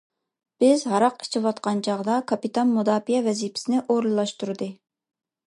[0.61, 4.73] بىز ھاراق ئىچىۋاتقان چاغدا كاپىتان مۇداپىئە ۋەزىپىسىنى ئورۇنلاشتۇردى.